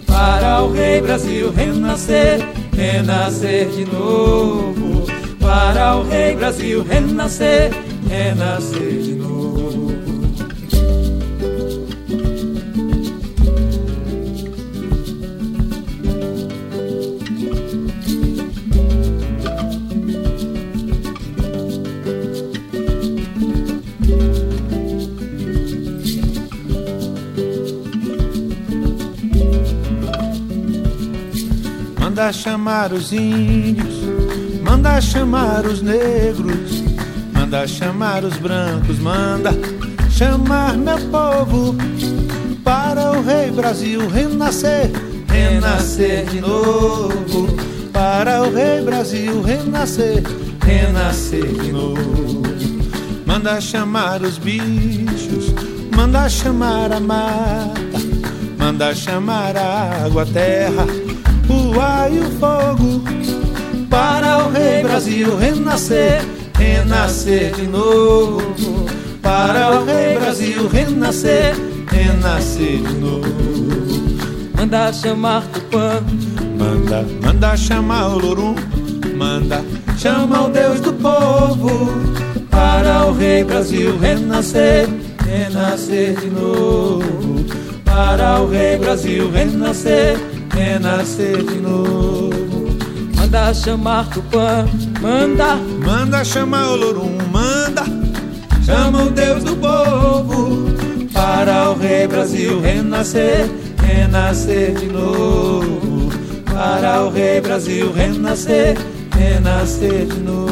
Para 0.05 0.63
o 0.63 0.71
rei 0.73 1.01
Brasil 1.01 1.51
renascer, 1.51 2.39
renascer 2.75 3.67
de 3.69 3.85
novo. 3.85 5.05
Para 5.39 5.97
o 5.97 6.03
rei 6.03 6.35
Brasil 6.35 6.83
renascer, 6.83 7.71
renascer 8.09 9.01
de 9.01 9.09
novo. 9.09 9.14
Chamar 32.75 32.91
os 32.91 33.13
índios, 33.13 33.95
manda 34.61 34.99
chamar 34.99 35.65
os 35.65 35.81
negros, 35.81 36.83
manda 37.31 37.65
chamar 37.65 38.25
os 38.25 38.35
brancos, 38.35 38.99
manda 38.99 39.51
chamar 40.09 40.77
meu 40.77 40.97
povo 41.09 41.73
para 42.65 43.13
o 43.13 43.23
rei 43.23 43.49
Brasil 43.49 44.09
renascer, 44.09 44.91
renascer 45.29 46.25
de 46.25 46.41
novo. 46.41 47.47
Para 47.93 48.43
o 48.43 48.53
rei 48.53 48.81
Brasil 48.81 49.41
renascer, 49.41 50.21
renascer 50.61 51.45
de 51.45 51.71
novo. 51.71 52.43
Manda 53.25 53.61
chamar 53.61 54.21
os 54.21 54.37
bichos, 54.37 55.53
manda 55.95 56.27
chamar 56.27 56.91
a 56.91 56.99
mata, 56.99 58.01
manda 58.57 58.93
chamar 58.93 59.55
a 59.55 60.03
água, 60.05 60.23
a 60.23 60.25
terra, 60.25 61.04
o 61.55 61.81
ar 61.81 62.11
e 62.11 62.19
o 62.19 62.31
fogo. 62.39 63.03
Para 63.89 64.45
o 64.45 64.51
rei 64.51 64.83
Brasil 64.83 65.37
renascer, 65.37 66.21
renascer 66.57 67.53
de 67.55 67.67
novo. 67.67 68.85
Para 69.21 69.79
o 69.79 69.85
rei 69.85 70.17
Brasil 70.19 70.67
renascer. 70.67 71.55
renascer, 71.91 72.81
de 72.81 72.93
novo. 72.95 73.25
Manda 74.57 74.91
chamar 74.91 75.43
Tupã, 75.47 76.01
manda, 76.57 77.05
manda 77.23 77.55
chamar 77.55 78.07
o 78.07 78.19
Lorum, 78.19 78.55
manda 79.15 79.63
chama 79.97 80.45
o 80.45 80.49
Deus 80.49 80.79
do 80.81 80.93
povo 80.93 81.89
para 82.49 83.07
o 83.07 83.13
Rei 83.13 83.43
Brasil 83.43 83.97
renascer, 83.97 84.87
renascer 85.25 86.19
de 86.19 86.29
novo. 86.29 87.45
Para 87.83 88.41
o 88.41 88.49
Rei 88.49 88.77
Brasil 88.77 89.31
renascer, 89.31 90.17
renascer 90.55 91.43
de 91.43 91.59
novo. 91.59 92.29
Manda 93.15 93.53
chamar 93.53 94.09
Tupã, 94.09 94.65
manda, 95.01 95.55
manda 95.85 96.23
chamar 96.23 96.69
o 96.69 96.75
Lorum, 96.75 97.17
manda 97.31 97.83
chama 98.65 99.03
o 99.03 99.09
Deus 99.11 99.43
do 99.43 99.55
povo 99.57 100.65
para 101.13 101.69
o 101.69 101.77
Rei 101.77 102.07
Brasil 102.07 102.59
renascer, 102.61 103.49
renascer 103.81 104.73
de 104.73 104.87
novo. 104.87 106.09
Para 106.51 107.03
o 107.03 107.09
Rei 107.09 107.41
Brasil 107.41 107.91
renascer, 107.91 108.77
renascer 109.15 110.05
de 110.05 110.19
novo. 110.19 110.44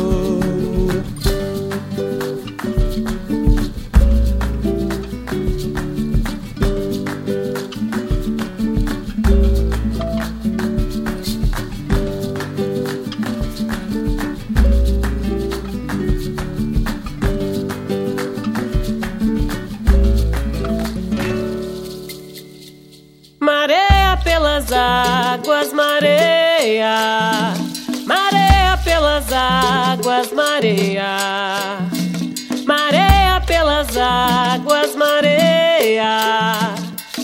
Mareia, 36.24 36.76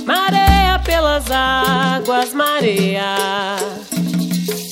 mareia 0.05 0.79
pelas 0.79 1.31
águas, 1.31 2.33
mareia, 2.33 3.15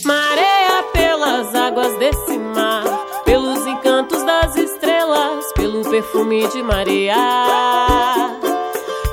mareia 0.03 0.83
pelas 0.93 1.55
águas 1.55 1.97
desse 1.97 2.37
mar, 2.37 2.83
pelos 3.23 3.65
encantos 3.65 4.23
das 4.23 4.55
estrelas, 4.57 5.45
pelo 5.55 5.89
perfume 5.89 6.47
de 6.47 6.61
Maria. 6.61 7.15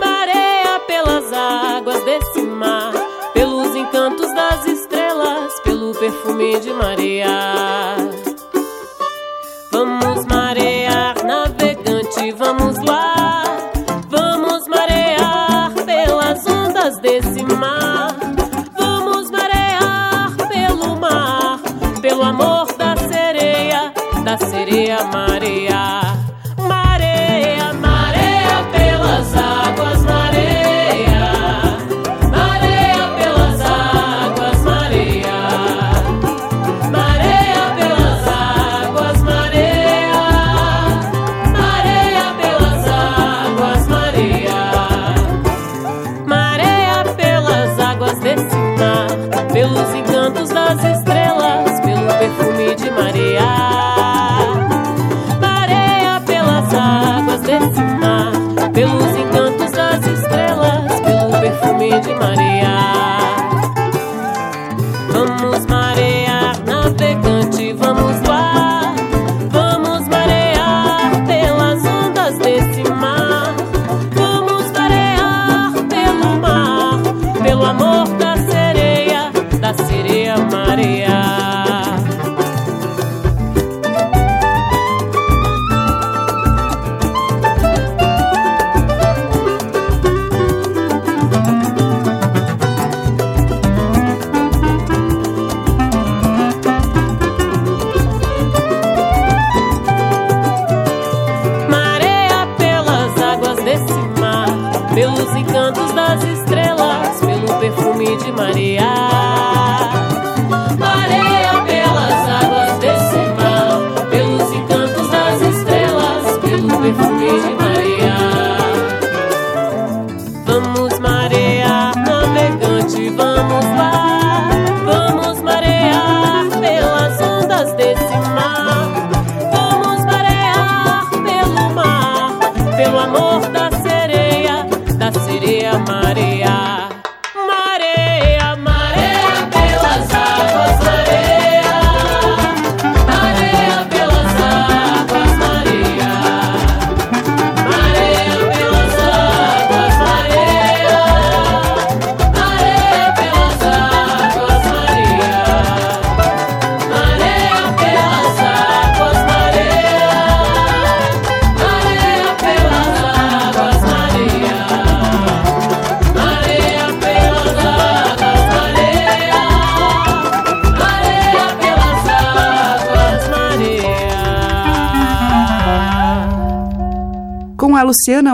Mareia 0.00 0.80
pelas 0.86 1.32
águas 1.32 2.04
desse 2.04 2.42
mar, 2.42 2.92
pelos 3.32 3.74
encantos 3.76 4.32
das 4.34 4.66
estrelas, 4.66 5.60
pelo 5.62 5.92
perfume 5.94 6.58
de 6.60 6.72
Maria. 6.72 8.13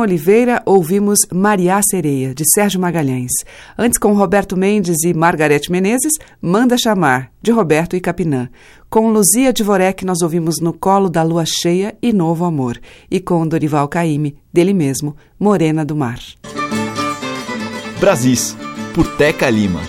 Oliveira, 0.00 0.62
ouvimos 0.66 1.18
Maria 1.32 1.80
Sereia, 1.82 2.34
de 2.34 2.44
Sérgio 2.54 2.80
Magalhães. 2.80 3.30
Antes, 3.78 3.98
com 3.98 4.12
Roberto 4.12 4.56
Mendes 4.56 5.02
e 5.04 5.14
Margarete 5.14 5.70
Menezes, 5.70 6.12
Manda 6.40 6.76
Chamar, 6.78 7.30
de 7.42 7.50
Roberto 7.50 7.96
e 7.96 8.00
Capinã. 8.00 8.48
Com 8.88 9.10
Luzia 9.10 9.52
Dvorek, 9.52 10.04
nós 10.04 10.22
ouvimos 10.22 10.56
No 10.60 10.72
Colo 10.72 11.08
da 11.08 11.22
Lua 11.22 11.44
Cheia 11.46 11.96
e 12.02 12.12
Novo 12.12 12.44
Amor. 12.44 12.80
E 13.10 13.20
com 13.20 13.46
Dorival 13.46 13.86
Caymmi, 13.88 14.36
dele 14.52 14.74
mesmo, 14.74 15.16
Morena 15.38 15.84
do 15.84 15.94
Mar. 15.94 16.18
Brasis, 18.00 18.56
por 18.94 19.06
Teca 19.16 19.48
Lima. 19.48 19.80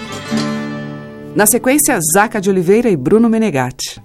Na 1.35 1.45
sequência, 1.45 1.97
Zaca 2.13 2.41
de 2.41 2.49
Oliveira 2.49 2.89
e 2.89 2.97
Bruno 2.97 3.29
Menegatti. 3.29 4.01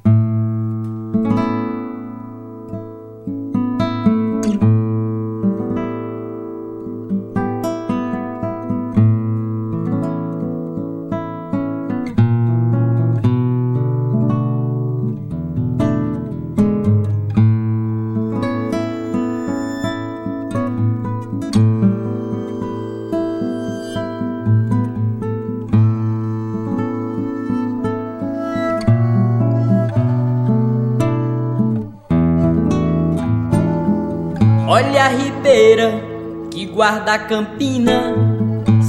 Campina, 37.19 38.15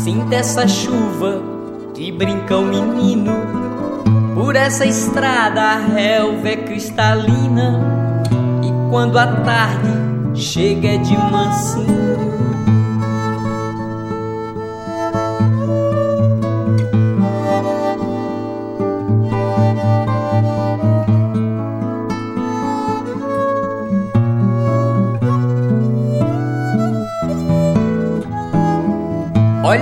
sinta 0.04 0.36
essa 0.36 0.68
chuva 0.68 1.42
que 1.94 2.12
brinca 2.12 2.58
o 2.58 2.66
menino. 2.66 3.32
Por 4.34 4.56
essa 4.56 4.86
estrada 4.86 5.62
a 5.62 5.78
relva 5.78 6.50
é 6.50 6.56
cristalina, 6.58 7.80
e 8.64 8.90
quando 8.90 9.18
a 9.18 9.28
tarde 9.42 9.90
chega 10.36 10.90
é 10.90 10.98
de 10.98 11.18
mansinho. 11.18 12.47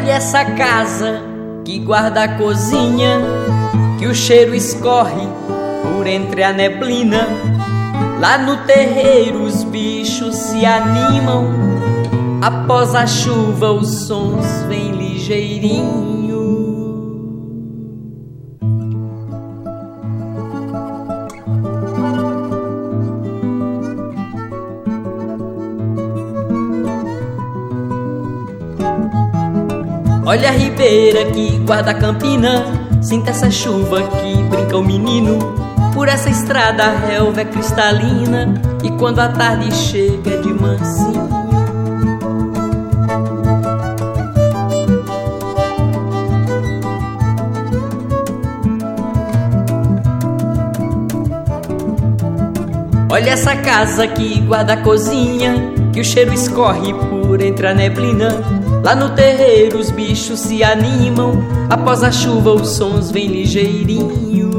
Olha 0.05 0.17
essa 0.17 0.45
casa 0.45 1.19
que 1.65 1.79
guarda 1.79 2.25
a 2.25 2.37
cozinha, 2.37 3.21
que 3.97 4.05
o 4.05 4.13
cheiro 4.13 4.53
escorre 4.53 5.27
por 5.81 6.05
entre 6.05 6.43
a 6.43 6.53
neblina. 6.53 7.27
Lá 8.19 8.37
no 8.37 8.57
terreiro 8.67 9.41
os 9.41 9.63
bichos 9.63 10.35
se 10.35 10.63
animam, 10.63 11.47
após 12.39 12.93
a 12.93 13.07
chuva 13.07 13.71
os 13.71 14.05
sons 14.05 14.45
vêm 14.67 14.91
ligeirinho. 14.91 16.14
Olha 30.37 30.49
a 30.49 30.51
ribeira 30.51 31.31
que 31.31 31.59
guarda 31.59 31.91
a 31.91 31.93
campina, 31.93 32.65
sinta 33.01 33.29
essa 33.29 33.49
chuva 33.49 34.01
que 34.03 34.43
brinca 34.43 34.75
o 34.75 34.83
menino. 34.83 35.39
Por 35.93 36.09
essa 36.09 36.29
estrada 36.29 36.83
a 36.83 37.07
relva 37.07 37.39
é 37.39 37.45
cristalina, 37.45 38.53
e 38.83 38.91
quando 38.99 39.19
a 39.19 39.29
tarde 39.29 39.73
chega 39.73 40.31
é 40.31 40.41
de 40.41 40.53
mansinho. 40.53 41.29
Olha 53.09 53.29
essa 53.29 53.55
casa 53.55 54.05
que 54.05 54.41
guarda 54.41 54.73
a 54.73 54.77
cozinha, 54.81 55.73
que 55.93 56.01
o 56.01 56.03
cheiro 56.03 56.33
escorre 56.33 56.93
por 56.93 57.41
entre 57.41 57.67
a 57.67 57.73
neblina. 57.73 58.64
Lá 58.85 58.93
no 58.93 59.09
terreiro 59.15 59.79
os 59.79 59.89
bichos 59.89 60.41
se 60.41 60.63
animam, 60.63 61.39
após 61.71 62.03
a 62.03 62.11
chuva 62.11 62.51
os 62.51 62.69
sons 62.69 63.09
vêm 63.09 63.25
ligeirinho. 63.25 64.51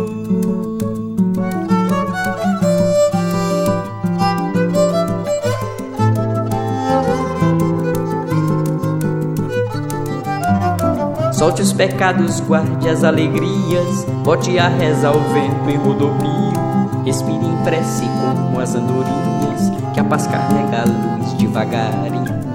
Solte 11.33 11.63
os 11.63 11.73
pecados, 11.73 12.41
guarde 12.41 12.89
as 12.89 13.05
alegrias, 13.05 14.05
bote 14.25 14.59
a 14.59 14.67
reza 14.67 15.07
ao 15.07 15.21
vento 15.21 15.71
em 15.71 15.77
rodopio. 15.77 17.05
Respire 17.05 17.47
em 17.47 17.57
prece 17.63 18.03
como 18.21 18.59
as 18.59 18.75
andorinhas, 18.75 19.71
que 19.95 20.01
a 20.01 20.05
paz 20.05 20.27
carrega 20.27 20.83
a 20.83 21.17
luz 21.17 21.33
devagarinho. 21.35 22.46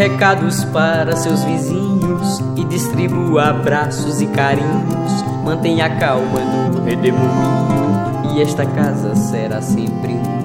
Recados 0.00 0.64
para 0.64 1.14
seus 1.14 1.44
vizinhos 1.44 2.42
e 2.56 2.64
distribua 2.64 3.50
abraços 3.50 4.22
e 4.22 4.26
carinhos. 4.28 5.22
Mantenha 5.44 5.84
a 5.84 5.96
calma 5.96 6.40
no 6.40 6.82
redemoinho 6.82 8.32
e 8.32 8.40
esta 8.40 8.64
casa 8.64 9.14
será 9.14 9.60
sempre 9.60 10.14
um. 10.14 10.40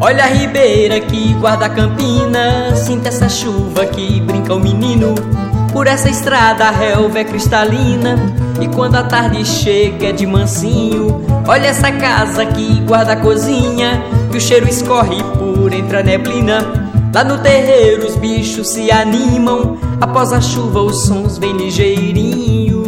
Olha 0.00 0.22
a 0.22 0.28
ribeira 0.28 1.00
que 1.00 1.34
guarda 1.34 1.66
a 1.66 1.70
campina, 1.70 2.76
sinta 2.76 3.08
essa 3.08 3.28
chuva 3.28 3.84
que 3.86 4.20
brinca 4.20 4.54
o 4.54 4.60
menino. 4.60 5.16
Por 5.72 5.88
essa 5.88 6.08
estrada 6.08 6.66
a 6.66 6.70
relva 6.70 7.18
é 7.18 7.24
cristalina 7.24 8.14
e 8.62 8.68
quando 8.68 8.94
a 8.94 9.02
tarde 9.02 9.44
chega 9.44 10.06
é 10.06 10.12
de 10.12 10.24
mansinho. 10.24 11.37
Olha 11.48 11.68
essa 11.68 11.90
casa 11.90 12.44
que 12.44 12.78
guarda 12.82 13.14
a 13.14 13.16
cozinha, 13.16 14.04
que 14.30 14.36
o 14.36 14.40
cheiro 14.40 14.68
escorre 14.68 15.16
por 15.38 15.72
entre 15.72 15.96
a 15.96 16.02
neblina. 16.02 16.58
Lá 17.14 17.24
no 17.24 17.38
terreiro 17.38 18.06
os 18.06 18.16
bichos 18.16 18.68
se 18.68 18.90
animam, 18.90 19.78
após 19.98 20.30
a 20.30 20.42
chuva 20.42 20.82
os 20.82 21.06
sons 21.06 21.38
vêm 21.38 21.56
ligeirinho. 21.56 22.82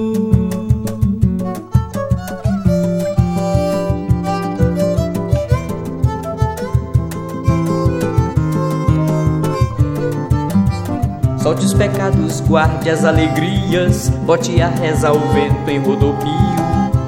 Solte 11.43 11.65
os 11.65 11.73
pecados, 11.73 12.41
guarde 12.43 12.91
as 12.91 13.07
alegrias, 13.07 14.11
bote 14.27 14.61
a 14.61 14.69
reza 14.69 15.09
ao 15.09 15.19
vento 15.19 15.71
em 15.71 15.79
rodopio. 15.79 16.31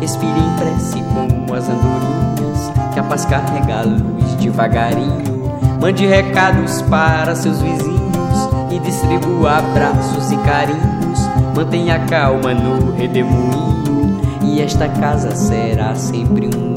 Respire 0.00 0.40
em 0.40 0.56
prece 0.56 1.02
as 1.54 1.68
andorinhas, 1.68 2.72
que 2.92 3.00
a 3.00 3.02
paz 3.02 3.24
carrega 3.24 3.80
a 3.80 3.82
luz 3.82 4.34
devagarinho. 4.40 5.50
Mande 5.80 6.06
recados 6.06 6.82
para 6.82 7.34
seus 7.34 7.60
vizinhos 7.60 8.48
e 8.70 8.78
distribua 8.78 9.58
abraços 9.58 10.30
e 10.30 10.36
carinhos. 10.38 11.20
Mantenha 11.56 11.98
calma 12.06 12.54
no 12.54 12.92
redemoinho 12.92 14.20
e 14.42 14.60
esta 14.60 14.88
casa 14.88 15.34
será 15.34 15.94
sempre 15.94 16.50
um 16.54 16.71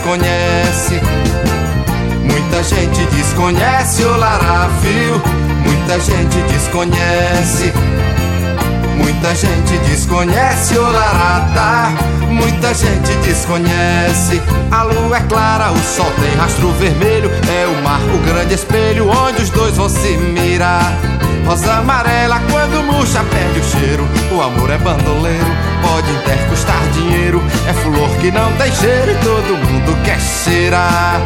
desconhece. 0.00 1.00
Muita 2.22 2.62
gente 2.62 3.04
desconhece 3.14 4.02
o 4.02 4.16
laravio. 4.16 5.22
Muita 5.64 6.00
gente 6.00 6.36
desconhece. 6.50 7.72
Muita 8.96 9.34
gente 9.34 9.78
desconhece 9.88 10.78
o 10.78 10.82
larata, 10.82 11.90
muita 12.28 12.72
gente 12.72 13.12
desconhece. 13.24 14.40
A 14.70 14.82
lua 14.82 15.18
é 15.18 15.20
clara, 15.20 15.70
o 15.70 15.78
sol 15.78 16.10
tem 16.20 16.34
rastro 16.36 16.70
vermelho, 16.72 17.30
é 17.30 17.66
o 17.66 17.82
mar 17.82 18.00
o 18.00 18.18
grande 18.26 18.54
espelho 18.54 19.08
onde 19.08 19.42
os 19.42 19.50
dois 19.50 19.76
vão 19.76 19.88
se 19.88 20.16
mirar. 20.16 21.19
Rosa 21.46 21.74
amarela 21.74 22.40
quando 22.50 22.82
murcha 22.84 23.24
perde 23.24 23.60
o 23.60 23.64
cheiro, 23.64 24.08
o 24.32 24.40
amor 24.40 24.70
é 24.70 24.78
bandoleiro, 24.78 25.46
pode 25.82 26.10
até 26.16 26.36
custar 26.48 26.80
dinheiro, 26.92 27.42
é 27.66 27.72
flor 27.72 28.08
que 28.20 28.30
não 28.30 28.52
tem 28.52 28.72
cheiro 28.72 29.10
e 29.10 29.14
todo 29.16 29.56
mundo 29.56 29.96
quer 30.04 30.20
cheirar. 30.20 31.20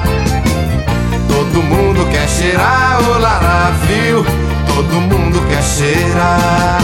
Todo 1.28 1.62
mundo 1.62 2.06
quer 2.10 2.28
cheirar 2.28 3.02
o 3.02 3.18
laravio, 3.18 4.24
todo 4.66 5.00
mundo 5.00 5.46
quer 5.48 5.62
cheirar. 5.62 6.78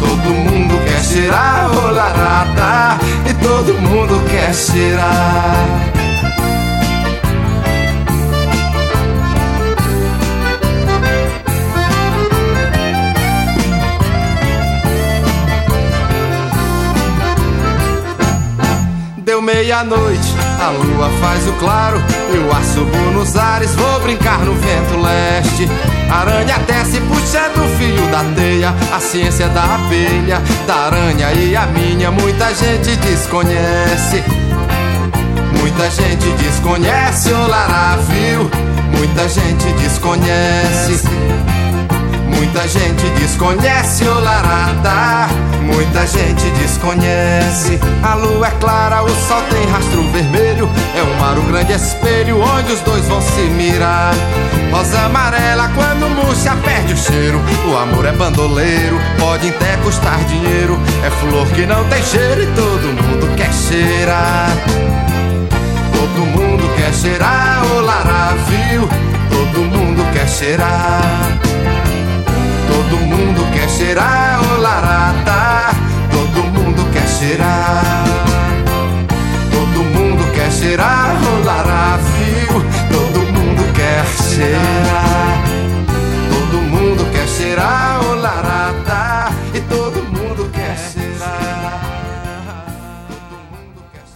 Todo 0.00 0.34
mundo 0.34 0.84
quer 0.84 1.02
cheirar 1.02 1.70
o 1.70 1.90
larata 1.92 2.98
e 3.28 3.34
todo 3.34 3.74
mundo 3.80 4.22
quer 4.30 4.54
cheirar. 4.54 6.01
Meia-noite, 19.62 20.34
a 20.60 20.70
lua 20.70 21.08
faz 21.20 21.46
o 21.46 21.52
claro. 21.52 22.02
Eu 22.34 22.52
assobo 22.52 22.96
nos 23.12 23.36
ares, 23.36 23.72
vou 23.76 24.00
brincar 24.00 24.40
no 24.40 24.54
vento 24.54 25.00
leste. 25.00 25.68
Aranha 26.10 26.58
desce 26.66 27.00
puxando 27.02 27.64
o 27.64 27.68
fio 27.78 28.06
da 28.10 28.24
teia. 28.34 28.74
A 28.92 28.98
ciência 28.98 29.48
da 29.48 29.62
abelha, 29.62 30.42
da 30.66 30.74
aranha 30.74 31.32
e 31.32 31.54
a 31.54 31.66
minha. 31.66 32.10
Muita 32.10 32.52
gente 32.52 32.96
desconhece. 32.96 34.24
Muita 35.60 35.88
gente 35.90 36.28
desconhece 36.42 37.32
o 37.32 37.46
laravio. 37.46 38.50
Muita 38.96 39.28
gente 39.28 39.72
desconhece. 39.74 41.06
Muita 42.36 42.68
gente 42.68 43.08
desconhece 43.18 44.04
o 44.04 44.20
larada, 44.20 45.28
muita 45.62 46.06
gente 46.06 46.50
desconhece. 46.58 47.78
A 48.02 48.14
lua 48.14 48.46
é 48.46 48.50
clara, 48.60 49.02
o 49.02 49.08
sol 49.08 49.42
tem 49.50 49.64
rastro 49.70 50.02
vermelho. 50.12 50.68
É 50.96 51.02
um 51.02 51.20
mar, 51.20 51.38
um 51.38 51.46
grande 51.46 51.72
espelho 51.72 52.40
onde 52.40 52.72
os 52.72 52.80
dois 52.80 53.06
vão 53.06 53.20
se 53.20 53.40
mirar. 53.42 54.14
Rosa 54.70 55.00
amarela, 55.00 55.70
quando 55.74 56.08
murcha, 56.10 56.56
perde 56.64 56.94
o 56.94 56.96
cheiro. 56.96 57.40
O 57.68 57.76
amor 57.76 58.06
é 58.06 58.12
bandoleiro, 58.12 58.98
pode 59.18 59.48
até 59.48 59.76
custar 59.78 60.18
dinheiro. 60.24 60.78
É 61.04 61.10
flor 61.10 61.46
que 61.48 61.66
não 61.66 61.84
tem 61.88 62.02
cheiro 62.02 62.42
e 62.42 62.46
todo 62.46 63.02
mundo 63.02 63.36
quer 63.36 63.52
cheirar. 63.52 64.50
Todo 65.92 66.26
mundo 66.26 66.74
quer 66.76 66.92
cheirar 66.92 67.64
o 67.66 67.80
laravio, 67.80 68.88
todo 69.30 69.60
mundo 69.60 70.12
quer 70.12 70.28
cheirar. 70.28 71.38
Quer 73.62 73.70
cheirar 73.70 74.40
o 74.42 74.60
larata, 74.60 75.70
todo 76.10 76.42
mundo 76.46 76.84
quer 76.92 77.06
cheirar. 77.06 78.04
Todo 79.52 79.84
mundo 79.84 80.32
quer 80.34 80.50
cheirar 80.50 81.14
o 81.14 81.44
laravio, 81.44 82.64
todo 82.90 83.20
mundo 83.20 83.72
quer 83.72 84.04
cheirar. 84.20 85.44
Todo 86.28 86.60
mundo 86.60 87.08
quer 87.12 87.28
cheirar 87.28 88.04
o 88.04 88.14
larata 88.16 88.61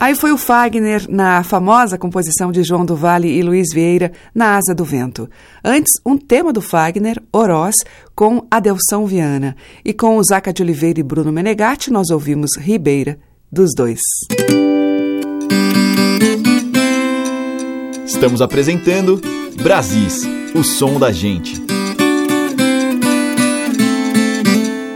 Aí 0.07 0.15
foi 0.15 0.31
o 0.31 0.39
Fagner 0.39 1.05
na 1.11 1.43
famosa 1.43 1.99
composição 1.99 2.53
de 2.53 2.63
João 2.63 2.87
do 2.87 2.95
Vale 2.95 3.27
e 3.27 3.43
Luiz 3.43 3.75
Vieira, 3.75 4.13
Na 4.33 4.57
Asa 4.57 4.73
do 4.73 4.85
Vento. 4.85 5.29
Antes, 5.65 5.95
um 6.07 6.17
tema 6.17 6.53
do 6.53 6.63
Fagner, 6.63 7.21
Oroz, 7.33 7.75
com 8.15 8.47
Adelção 8.49 9.05
Viana. 9.05 9.57
E 9.85 9.93
com 9.93 10.17
o 10.17 10.23
Zaca 10.23 10.53
de 10.53 10.63
Oliveira 10.63 11.01
e 11.01 11.03
Bruno 11.03 11.33
Menegatti, 11.33 11.91
nós 11.91 12.11
ouvimos 12.11 12.53
Ribeira, 12.57 13.19
dos 13.51 13.71
dois. 13.77 13.99
Estamos 18.07 18.41
apresentando 18.41 19.21
Brasis, 19.61 20.23
o 20.55 20.63
som 20.63 21.01
da 21.01 21.11
gente. 21.11 21.61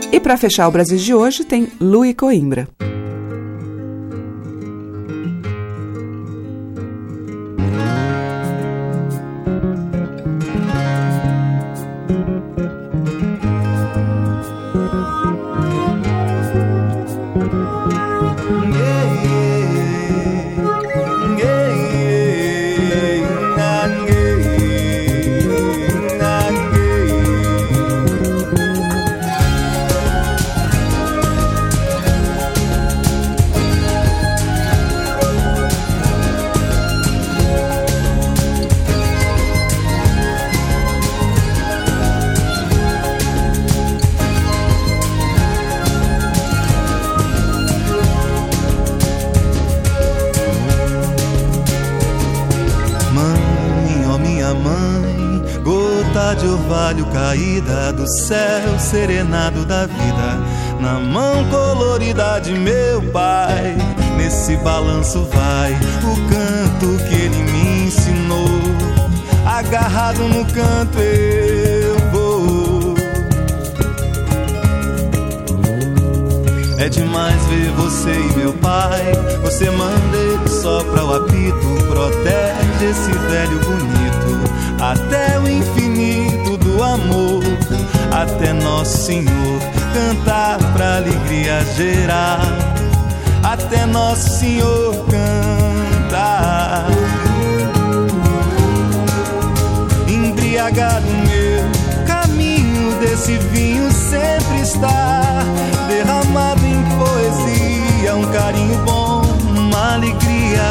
E 0.09 0.19
para 0.21 0.37
fechar 0.37 0.69
o 0.69 0.71
Brasil 0.71 0.97
de 0.97 1.13
hoje 1.13 1.43
tem 1.43 1.67
Lui 1.81 2.13
Coimbra. 2.13 2.69
Do 58.01 58.07
céu 58.07 58.79
serenado 58.79 59.63
da 59.63 59.85
vida, 59.85 60.39
na 60.79 60.99
mão 60.99 61.45
colorida 61.51 62.39
de 62.39 62.51
meu 62.53 62.99
pai. 63.11 63.77
Nesse 64.17 64.55
balanço 64.57 65.23
vai 65.31 65.73
o 65.73 66.15
canto 66.27 67.03
que 67.03 67.13
ele 67.13 67.43
me 67.51 67.85
ensinou. 67.85 68.59
Agarrado 69.45 70.23
no 70.27 70.43
canto 70.45 70.97
eu 70.97 71.99
vou. 72.11 72.95
É 76.79 76.89
demais 76.89 77.45
ver 77.45 77.69
você 77.73 78.13
e 78.13 78.37
meu 78.37 78.53
pai. 78.53 79.11
Você 79.43 79.69
manda 79.69 80.17
ele 80.17 80.49
sopra 80.49 81.05
o 81.05 81.13
apito, 81.13 81.85
protege 81.87 82.85
esse 82.89 83.11
velho 83.11 83.59
bonito. 83.59 84.81
Até 84.81 85.37
o 85.37 85.47
infinito 85.47 85.80
até 88.21 88.53
Nosso 88.53 88.97
Senhor 89.05 89.59
cantar 89.93 90.59
pra 90.73 90.97
alegria 90.97 91.65
gerar. 91.75 92.39
Até 93.43 93.85
Nosso 93.85 94.29
Senhor 94.39 95.05
cantar. 95.09 96.85
Embriagado 100.07 101.07
meu 101.07 102.05
caminho 102.05 102.99
desse 102.99 103.37
vinho 103.37 103.91
sempre 103.91 104.61
está 104.61 105.43
derramado 105.87 106.61
em 106.63 106.83
poesia, 106.99 108.15
um 108.15 108.31
carinho 108.31 108.77
bom, 108.85 109.21
uma 109.57 109.93
alegria. 109.95 110.61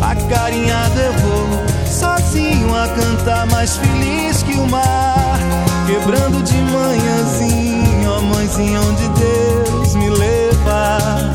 Acarinhado 0.00 0.98
eu 0.98 1.12
vou, 1.12 1.46
sozinho 1.86 2.74
a 2.74 2.88
cantar, 2.88 3.46
mais 3.46 3.76
feliz 3.76 4.42
que 4.42 4.54
o 4.54 4.66
mar, 4.66 5.27
quebrando 5.88 6.42
de 6.42 6.54
manhãzinho, 6.54 8.10
ó 8.10 8.20
mãezinha 8.20 8.78
onde 8.78 9.08
Deus 9.08 9.94
me 9.94 10.10
leva, 10.10 11.27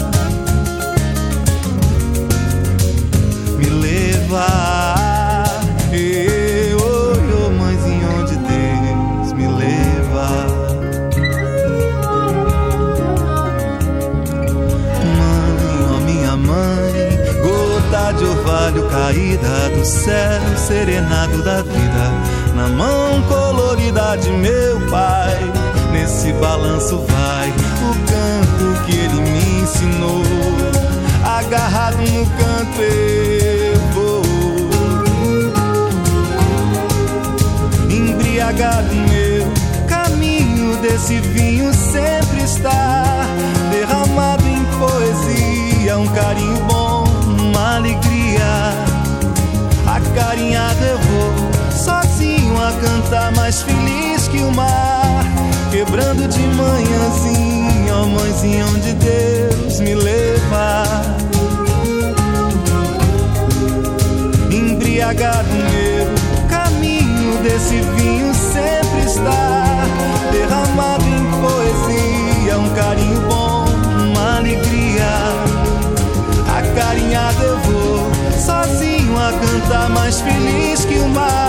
my 81.13 81.42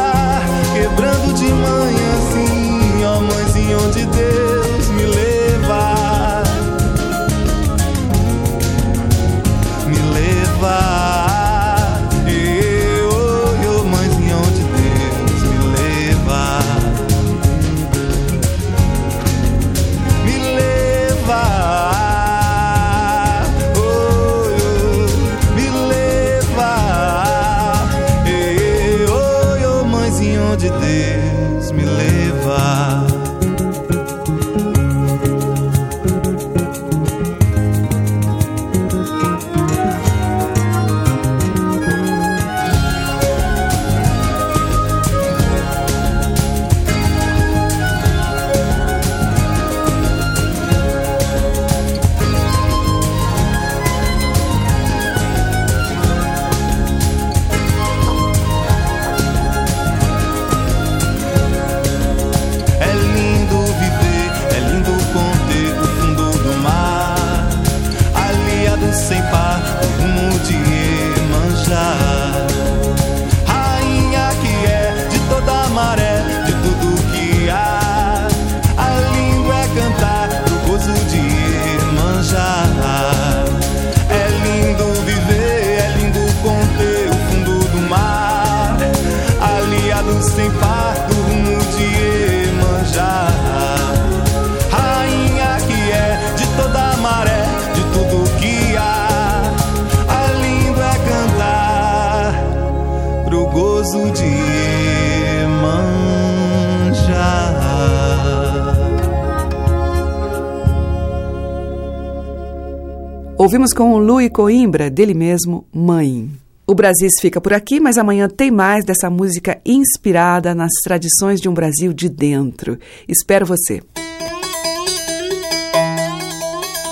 Rui 114.25 114.31
Coimbra, 114.31 114.89
dele 114.89 115.13
mesmo, 115.13 115.67
Mãe. 115.71 116.31
O 116.67 116.75
Brasis 116.75 117.13
fica 117.21 117.43
por 117.43 117.53
aqui, 117.53 117.79
mas 117.79 117.99
amanhã 117.99 118.27
tem 118.27 118.51
mais 118.51 118.83
dessa 118.83 119.11
música 119.11 119.61
inspirada 119.67 120.55
nas 120.55 120.73
tradições 120.83 121.43
de 121.43 121.49
um 121.49 121.53
Brasil 121.53 121.93
de 121.93 122.09
dentro. 122.09 122.79
Espero 123.07 123.45
você. 123.45 123.83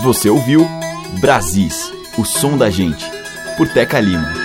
Você 0.03 0.29
ouviu 0.29 0.67
Brasis, 1.23 1.91
o 2.19 2.25
som 2.25 2.59
da 2.59 2.69
gente, 2.69 3.11
por 3.57 3.67
Teca 3.67 3.99
Lima. 3.99 4.42